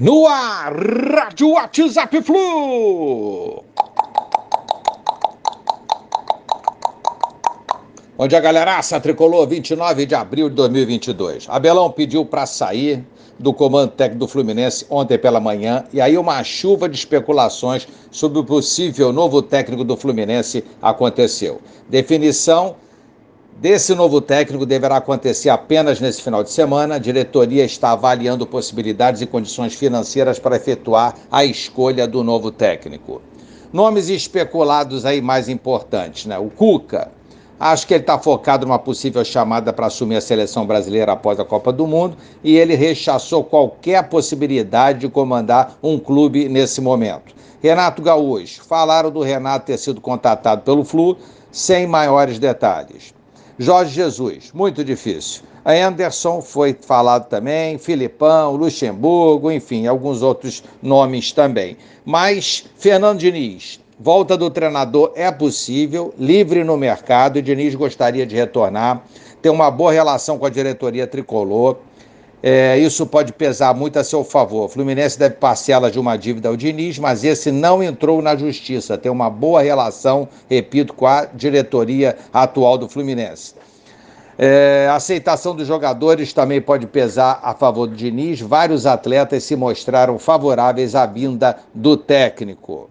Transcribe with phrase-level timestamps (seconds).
[0.00, 3.62] No ar, Rádio WhatsApp Flu.
[8.16, 8.98] Bom dia, galeraça.
[8.98, 11.46] Tricolor 29 de abril de 2022.
[11.50, 13.04] Abelão pediu para sair
[13.38, 18.38] do comando técnico do Fluminense ontem pela manhã e aí uma chuva de especulações sobre
[18.38, 21.60] o possível novo técnico do Fluminense aconteceu.
[21.90, 22.74] Definição
[23.60, 26.94] desse novo técnico deverá acontecer apenas nesse final de semana.
[26.94, 33.20] A diretoria está avaliando possibilidades e condições financeiras para efetuar a escolha do novo técnico.
[33.70, 36.38] Nomes especulados aí mais importantes, né?
[36.38, 37.12] O Cuca.
[37.58, 41.44] Acho que ele está focado numa possível chamada para assumir a seleção brasileira após a
[41.44, 47.34] Copa do Mundo e ele rechaçou qualquer possibilidade de comandar um clube nesse momento.
[47.62, 48.64] Renato Gaúcho.
[48.64, 51.18] Falaram do Renato ter sido contatado pelo Flu
[51.52, 53.19] sem maiores detalhes.
[53.62, 55.42] Jorge Jesus, muito difícil.
[55.62, 61.76] A Anderson foi falado também, Filipão, Luxemburgo, enfim, alguns outros nomes também.
[62.02, 69.04] Mas Fernando Diniz, volta do treinador é possível, livre no mercado, Diniz gostaria de retornar,
[69.42, 71.76] ter uma boa relação com a diretoria tricolor.
[72.42, 74.64] É, isso pode pesar muito a seu favor.
[74.64, 78.96] O Fluminense deve parcela de uma dívida ao Diniz, mas esse não entrou na justiça.
[78.96, 83.54] Tem uma boa relação, repito, com a diretoria atual do Fluminense.
[84.38, 88.40] É, a aceitação dos jogadores também pode pesar a favor do Diniz.
[88.40, 92.88] Vários atletas se mostraram favoráveis à vinda do técnico.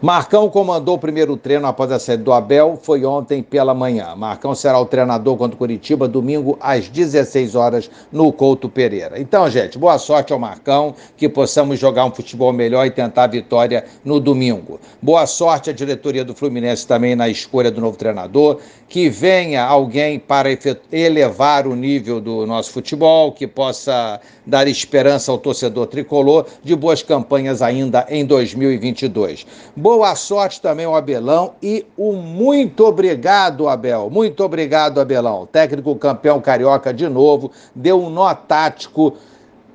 [0.00, 4.14] Marcão comandou o primeiro treino após a sede do Abel, foi ontem pela manhã.
[4.14, 9.20] Marcão será o treinador contra o Curitiba domingo às 16 horas no Couto Pereira.
[9.20, 13.28] Então, gente, boa sorte ao Marcão, que possamos jogar um futebol melhor e tentar a
[13.28, 14.78] vitória no domingo.
[15.00, 20.18] Boa sorte à diretoria do Fluminense também na escolha do novo treinador, que venha alguém
[20.18, 20.48] para
[20.92, 27.02] elevar o nível do nosso futebol, que possa dar esperança ao torcedor tricolor de boas
[27.02, 29.46] campanhas ainda em 2022.
[29.76, 34.08] Boa sorte também ao Abelão e o muito obrigado, Abel.
[34.08, 35.46] Muito obrigado, Abelão.
[35.46, 39.16] Técnico campeão carioca de novo, deu um nó tático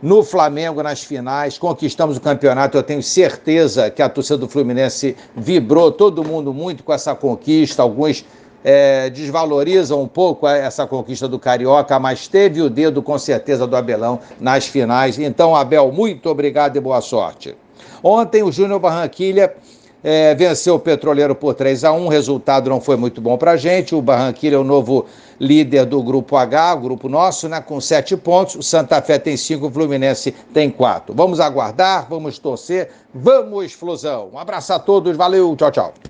[0.00, 2.78] no Flamengo nas finais, conquistamos o campeonato.
[2.78, 7.82] Eu tenho certeza que a torcida do Fluminense vibrou, todo mundo muito com essa conquista.
[7.82, 8.24] Alguns
[8.64, 13.76] é, desvalorizam um pouco essa conquista do Carioca, mas teve o dedo com certeza do
[13.76, 15.18] Abelão nas finais.
[15.18, 17.54] Então, Abel, muito obrigado e boa sorte.
[18.02, 19.54] Ontem o Júnior Barranquilha
[20.02, 23.52] é, venceu o Petroleiro por 3 a 1 o resultado não foi muito bom para
[23.52, 23.94] a gente.
[23.94, 25.06] O Barranquilla é o novo
[25.38, 28.54] líder do Grupo H, o grupo nosso, né, com sete pontos.
[28.56, 31.14] O Santa Fé tem cinco, o Fluminense tem quatro.
[31.14, 34.30] Vamos aguardar, vamos torcer, vamos, explosão.
[34.32, 35.94] Um abraço a todos, valeu, tchau, tchau.